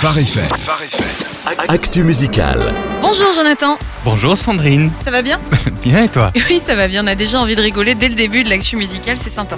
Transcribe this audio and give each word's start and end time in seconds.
Phare 0.00 0.18
FM. 0.18 0.48
Actu 1.68 2.02
musical. 2.04 2.60
Bonjour 3.02 3.26
Jonathan, 3.34 3.78
Bonjour 4.04 4.36
Sandrine. 4.36 4.90
ça 5.04 5.10
va 5.10 5.22
bien? 5.22 5.38
Bien 5.82 6.02
et 6.04 6.08
toi? 6.08 6.32
Oui, 6.50 6.60
ça 6.64 6.74
va 6.74 6.88
bien, 6.88 7.04
on 7.04 7.06
a 7.06 7.14
déjà 7.14 7.40
envie 7.40 7.54
de 7.56 7.60
rigoler 7.62 7.94
dès 7.94 8.08
le 8.08 8.14
début 8.14 8.42
de 8.44 8.50
l'actu 8.50 8.76
musicale, 8.76 9.16
c'est 9.18 9.30
sympa. 9.30 9.56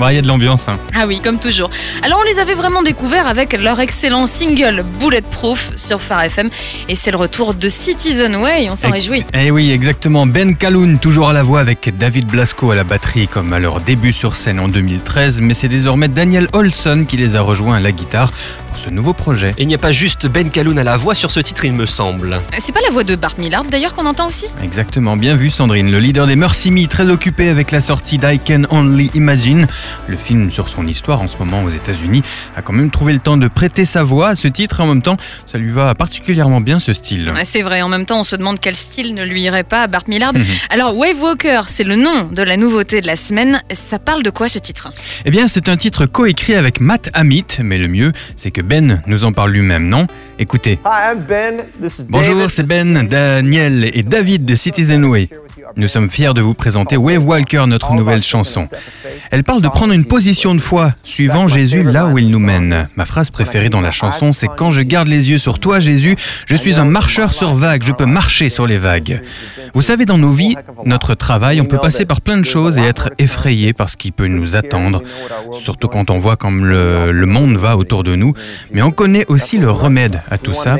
Bah, 0.00 0.12
il 0.12 0.16
y 0.16 0.18
a 0.18 0.22
de 0.22 0.26
l'ambiance. 0.26 0.68
Hein. 0.68 0.78
Ah 0.96 1.06
oui, 1.06 1.20
comme 1.22 1.38
toujours. 1.38 1.70
Alors 2.02 2.18
on 2.20 2.28
les 2.28 2.40
avait 2.40 2.54
vraiment 2.54 2.82
découverts 2.82 3.28
avec 3.28 3.52
leur 3.52 3.78
excellent 3.78 4.26
single 4.26 4.84
Bulletproof 4.98 5.70
sur 5.76 6.00
Phare 6.00 6.24
FM 6.24 6.50
et 6.88 6.96
c'est 6.96 7.12
le 7.12 7.16
retour 7.18 7.54
de 7.54 7.68
Citizen 7.68 8.34
Way, 8.34 8.68
on 8.68 8.74
s'en 8.74 8.88
Eh- 8.88 8.92
réjouit. 8.92 9.24
Eh 9.32 9.52
oui, 9.52 9.70
exactement. 9.70 10.26
Ben 10.26 10.56
Calhoun, 10.56 10.98
toujours 10.98 11.28
à 11.28 11.32
la 11.32 11.44
voix 11.44 11.60
avec 11.60 11.96
David 11.96 12.26
Blasco 12.26 12.72
à 12.72 12.74
la 12.74 12.82
batterie, 12.82 13.28
comme 13.28 13.52
à 13.52 13.60
leur 13.60 13.80
début 13.80 14.12
sur 14.12 14.34
scène 14.34 14.58
en 14.58 14.66
2013, 14.68 15.40
mais 15.40 15.54
c'est 15.54 15.68
désormais 15.68 16.08
Daniel 16.08 16.48
Olson 16.52 17.04
qui 17.08 17.16
les 17.16 17.36
a 17.36 17.40
rejoints 17.42 17.76
à 17.76 17.80
la 17.80 17.92
guitare 17.92 18.32
pour 18.76 18.84
ce 18.84 18.90
nouveau 18.90 19.14
projet. 19.14 19.54
Et 19.56 19.62
il 19.62 19.68
n'y 19.68 19.74
a 19.74 19.78
pas 19.78 19.90
juste 19.90 20.26
Ben 20.26 20.50
Calhoun 20.50 20.78
à 20.78 20.84
la 20.84 20.98
voix 20.98 21.14
sur 21.14 21.30
ce 21.30 21.40
titre, 21.40 21.64
il 21.64 21.72
me 21.72 21.86
semble. 21.86 22.38
C'est 22.58 22.72
pas 22.72 22.82
la 22.84 22.90
voix 22.90 23.04
de 23.04 23.16
Bart 23.16 23.32
Millard 23.38 23.64
d'ailleurs 23.64 23.94
qu'on 23.94 24.04
entend 24.04 24.28
aussi? 24.28 24.46
Exactement, 24.62 25.16
bien 25.16 25.34
vu 25.34 25.48
Sandrine. 25.48 25.90
Le 25.90 25.98
leader 25.98 26.26
des 26.26 26.36
Mercy 26.36 26.70
Me, 26.70 26.86
très 26.86 27.06
occupé 27.08 27.48
avec 27.48 27.70
la 27.70 27.80
sortie 27.80 28.18
d'I 28.18 28.38
Can 28.38 28.64
Only 28.68 29.10
Imagine, 29.14 29.66
le 30.08 30.16
film 30.18 30.50
sur 30.50 30.68
son 30.68 30.86
histoire 30.86 31.22
en 31.22 31.26
ce 31.28 31.38
moment 31.38 31.62
aux 31.64 31.70
États-Unis, 31.70 32.22
a 32.54 32.60
quand 32.60 32.74
même 32.74 32.90
trouvé 32.90 33.14
le 33.14 33.18
temps 33.18 33.38
de 33.38 33.48
prêter 33.48 33.86
sa 33.86 34.02
voix 34.02 34.28
à 34.28 34.34
ce 34.34 34.46
titre 34.46 34.80
et 34.80 34.82
en 34.82 34.88
même 34.88 35.00
temps, 35.00 35.16
ça 35.46 35.56
lui 35.56 35.70
va 35.70 35.94
particulièrement 35.94 36.60
bien 36.60 36.78
ce 36.78 36.92
style. 36.92 37.30
Ouais, 37.32 37.46
C'est 37.46 37.62
vrai, 37.62 37.80
en 37.80 37.88
même 37.88 38.04
temps 38.04 38.20
on 38.20 38.24
se 38.24 38.36
demande 38.36 38.60
quel 38.60 38.76
style 38.76 39.14
ne 39.14 39.24
lui 39.24 39.40
irait 39.40 39.64
pas 39.64 39.84
à 39.84 39.86
Bart 39.86 40.04
Millard. 40.06 40.34
Mhm. 40.34 40.44
Alors 40.68 40.94
Wave 40.94 41.18
Walker, 41.22 41.62
c'est 41.68 41.84
le 41.84 41.96
nom 41.96 42.28
de 42.30 42.42
la 42.42 42.58
nouveauté 42.58 43.00
de 43.00 43.06
la 43.06 43.16
semaine, 43.16 43.62
ça 43.72 43.98
parle 43.98 44.22
de 44.22 44.30
quoi 44.30 44.48
ce 44.48 44.58
titre? 44.58 44.92
Eh 45.24 45.30
bien, 45.30 45.48
c'est 45.48 45.70
un 45.70 45.78
titre 45.78 46.04
coécrit 46.04 46.56
avec 46.56 46.80
Matt 46.80 47.08
Amit, 47.14 47.60
mais 47.60 47.78
le 47.78 47.88
mieux, 47.88 48.12
c'est 48.36 48.50
que 48.50 48.65
Ben 48.66 49.00
nous 49.06 49.24
en 49.24 49.32
parle 49.32 49.52
lui-même, 49.52 49.88
non? 49.88 50.06
Écoutez. 50.40 50.80
Ben. 51.28 51.62
Bonjour, 52.08 52.50
c'est 52.50 52.66
Ben, 52.66 53.06
Daniel 53.06 53.88
et 53.94 54.02
David 54.02 54.44
de 54.44 54.56
Citizen 54.56 55.04
Way. 55.04 55.28
Nous 55.74 55.88
sommes 55.88 56.08
fiers 56.08 56.32
de 56.32 56.40
vous 56.40 56.54
présenter 56.54 56.96
Wave 56.96 57.26
Walker, 57.26 57.64
notre 57.66 57.92
nouvelle 57.92 58.22
chanson. 58.22 58.68
Elle 59.30 59.42
parle 59.42 59.62
de 59.62 59.68
prendre 59.68 59.92
une 59.92 60.04
position 60.04 60.54
de 60.54 60.60
foi, 60.60 60.92
suivant 61.02 61.48
Jésus 61.48 61.82
là 61.82 62.06
où 62.06 62.18
il 62.18 62.28
nous 62.28 62.38
mène. 62.38 62.86
Ma 62.94 63.04
phrase 63.04 63.30
préférée 63.30 63.68
dans 63.68 63.80
la 63.80 63.90
chanson, 63.90 64.32
c'est 64.32 64.48
quand 64.56 64.70
je 64.70 64.82
garde 64.82 65.08
les 65.08 65.30
yeux 65.30 65.38
sur 65.38 65.58
toi, 65.58 65.80
Jésus, 65.80 66.16
je 66.46 66.54
suis 66.54 66.76
un 66.76 66.84
marcheur 66.84 67.32
sur 67.32 67.54
vagues, 67.54 67.82
je 67.84 67.92
peux 67.92 68.06
marcher 68.06 68.48
sur 68.48 68.66
les 68.66 68.78
vagues. 68.78 69.22
Vous 69.74 69.82
savez, 69.82 70.04
dans 70.04 70.18
nos 70.18 70.30
vies, 70.30 70.54
notre 70.84 71.14
travail, 71.14 71.60
on 71.60 71.64
peut 71.64 71.78
passer 71.78 72.04
par 72.04 72.20
plein 72.20 72.36
de 72.36 72.44
choses 72.44 72.78
et 72.78 72.82
être 72.82 73.10
effrayé 73.18 73.72
par 73.72 73.90
ce 73.90 73.96
qui 73.96 74.12
peut 74.12 74.28
nous 74.28 74.56
attendre, 74.56 75.02
surtout 75.52 75.88
quand 75.88 76.10
on 76.10 76.18
voit 76.18 76.36
comme 76.36 76.64
le, 76.64 77.10
le 77.10 77.26
monde 77.26 77.56
va 77.56 77.76
autour 77.76 78.04
de 78.04 78.14
nous. 78.14 78.34
Mais 78.72 78.82
on 78.82 78.92
connaît 78.92 79.26
aussi 79.28 79.58
le 79.58 79.70
remède 79.70 80.20
à 80.30 80.38
tout 80.38 80.54
ça. 80.54 80.76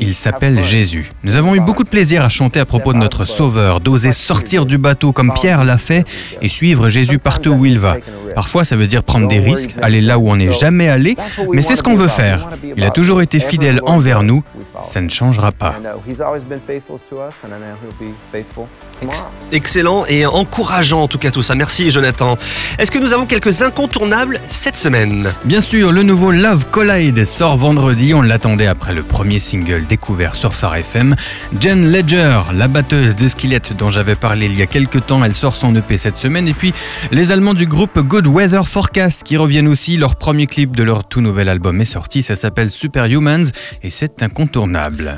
Il 0.00 0.14
s'appelle 0.14 0.62
Jésus. 0.62 1.10
Nous 1.24 1.36
avons 1.36 1.54
eu 1.54 1.60
beaucoup 1.60 1.84
de 1.84 1.88
plaisir 1.88 2.22
à 2.22 2.28
chanter 2.28 2.60
à 2.60 2.66
propos 2.66 2.92
de 2.92 2.98
notre 2.98 3.24
Sauveur, 3.24 3.80
d'oser 3.80 4.12
sortir 4.18 4.66
du 4.66 4.78
bateau 4.78 5.12
comme 5.12 5.32
Pierre 5.34 5.64
l'a 5.64 5.78
fait 5.78 6.04
et 6.42 6.48
suivre 6.48 6.88
Jésus 6.88 7.18
partout 7.18 7.50
où 7.50 7.64
il 7.64 7.78
va. 7.78 7.96
Parfois, 8.34 8.64
ça 8.64 8.76
veut 8.76 8.86
dire 8.86 9.02
prendre 9.02 9.28
des 9.28 9.38
risques, 9.38 9.74
aller 9.80 10.00
là 10.00 10.18
où 10.18 10.30
on 10.30 10.36
n'est 10.36 10.52
jamais 10.52 10.88
allé, 10.88 11.16
mais 11.52 11.62
c'est 11.62 11.76
ce 11.76 11.82
qu'on 11.82 11.94
veut 11.94 12.08
faire. 12.08 12.48
Il 12.76 12.84
a 12.84 12.90
toujours 12.90 13.22
été 13.22 13.40
fidèle 13.40 13.80
envers 13.84 14.22
nous, 14.22 14.42
ça 14.84 15.00
ne 15.00 15.08
changera 15.08 15.52
pas. 15.52 15.74
And, 15.78 16.00
he's 16.10 16.20
always 16.20 16.42
been 16.44 16.60
faithful 16.64 16.96
to 17.10 17.16
us, 17.16 17.36
and 17.44 17.48
I 17.48 17.58
know 17.58 17.76
he'll 17.82 18.08
be 18.08 18.14
faithful 18.32 18.66
Ex- 19.02 19.24
tomorrow. 19.24 19.36
excellent 19.52 20.06
et 20.06 20.26
encourageant 20.26 21.02
en 21.02 21.08
tout 21.08 21.18
cas 21.18 21.30
tout 21.30 21.42
ça. 21.42 21.54
Merci 21.54 21.90
Jonathan. 21.90 22.36
Est-ce 22.78 22.90
que 22.90 22.98
nous 22.98 23.12
avons 23.14 23.26
quelques 23.26 23.62
incontournables 23.62 24.40
cette 24.48 24.76
semaine? 24.76 25.32
Bien 25.44 25.60
sûr, 25.60 25.92
le 25.92 26.02
nouveau 26.02 26.30
Love 26.30 26.66
Collide 26.70 27.24
sort 27.24 27.56
vendredi. 27.58 28.12
On 28.14 28.22
l'attendait 28.22 28.66
après 28.66 28.94
le 28.94 29.02
premier 29.02 29.38
single 29.38 29.86
découvert 29.86 30.34
sur 30.34 30.54
Phare 30.54 30.76
FM. 30.76 31.14
Jen 31.60 31.90
Ledger, 31.90 32.40
la 32.54 32.68
batteuse 32.68 33.16
de 33.16 33.28
Skillet 33.28 33.60
dont 33.78 33.90
j'avais 33.90 34.14
parlé 34.16 34.46
il 34.46 34.54
y 34.58 34.62
a 34.62 34.66
quelques 34.66 35.06
temps, 35.06 35.22
elle 35.24 35.34
sort 35.34 35.56
son 35.56 35.74
EP 35.76 35.96
cette 35.96 36.16
semaine. 36.18 36.48
Et 36.48 36.54
puis 36.54 36.72
les 37.10 37.32
Allemands 37.32 37.54
du 37.54 37.66
groupe 37.66 37.98
Good 38.00 38.26
Weather 38.26 38.68
Forecast 38.68 39.22
qui 39.22 39.36
reviennent 39.36 39.68
aussi. 39.68 39.96
Leur 39.96 40.16
premier 40.16 40.46
clip 40.46 40.74
de 40.76 40.82
leur 40.82 41.04
tout 41.04 41.20
nouvel 41.20 41.48
album 41.48 41.80
est 41.80 41.84
sorti. 41.84 42.22
Ça 42.22 42.34
s'appelle 42.34 42.70
Superhumans 42.70 43.44
et 43.82 43.90
c'est 43.90 44.22
incontournable. 44.22 44.67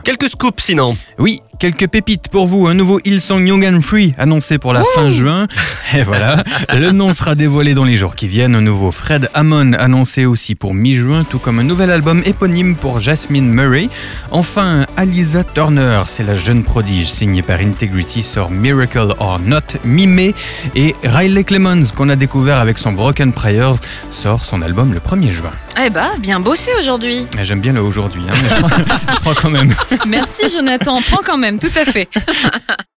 Quelques 0.04 0.30
scoops 0.30 0.62
sinon. 0.62 0.94
Oui, 1.18 1.40
quelques 1.60 1.88
pépites 1.88 2.28
pour 2.28 2.46
vous. 2.46 2.66
Un 2.66 2.74
nouveau 2.74 3.00
Hillsong 3.04 3.46
Young 3.46 3.64
and 3.64 3.82
Free 3.82 4.14
annoncé 4.18 4.58
pour 4.58 4.72
la 4.72 4.82
fin 4.94 5.10
juin. 5.10 5.46
Et 5.94 6.02
voilà, 6.02 6.42
le 6.74 6.90
nom 6.90 7.12
sera 7.12 7.34
dévoilé 7.34 7.74
dans 7.74 7.84
les 7.84 7.96
jours 7.96 8.16
qui 8.16 8.26
viennent. 8.26 8.54
Un 8.54 8.62
nouveau 8.62 8.90
Fred 8.90 9.28
Hammond 9.34 9.74
annoncé 9.74 10.24
aussi 10.24 10.54
pour 10.54 10.72
mi-juin, 10.72 11.24
tout 11.24 11.38
comme 11.38 11.58
un 11.58 11.62
nouvel 11.62 11.90
album 11.90 12.22
éponyme 12.24 12.76
pour 12.76 12.98
Jasmine 12.98 13.52
Murray. 13.52 13.90
Enfin, 14.30 14.86
Alisa 14.96 15.44
Turner, 15.44 16.02
c'est 16.06 16.26
la 16.26 16.34
jeune 16.34 16.64
prodige 16.64 17.08
signée 17.08 17.42
par 17.42 17.60
Integrity, 17.60 18.22
sort 18.22 18.50
Miracle 18.50 19.14
or 19.18 19.38
Not 19.38 19.78
mi-mai. 19.84 20.34
Et 20.74 20.96
Riley 21.04 21.44
Clemons, 21.44 21.84
qu'on 21.94 22.08
a 22.08 22.16
découvert 22.16 22.58
avec 22.58 22.78
son 22.78 22.92
Broken 22.92 23.32
Prayer, 23.32 23.72
sort 24.10 24.46
son 24.46 24.62
album 24.62 24.94
le 24.94 25.00
1er 25.00 25.30
juin. 25.30 25.52
Eh 25.82 25.88
bah, 25.88 26.10
bien 26.18 26.40
bossé 26.40 26.72
aujourd'hui. 26.78 27.26
Et 27.38 27.44
J'aime 27.44 27.60
bien 27.60 27.72
le 27.72 27.80
aujourd'hui, 27.80 28.22
hein, 28.28 28.34
mais 28.42 28.48
je 29.14 29.20
crois 29.20 29.34
quand 29.40 29.50
même. 29.50 29.72
Merci 30.06 30.48
Jonathan, 30.52 31.00
prends 31.00 31.22
quand 31.24 31.38
tout 31.58 31.72
à 31.76 31.84
fait. 31.84 32.08